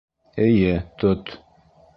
[0.45, 0.73] Эйе,
[1.03, 1.35] тот!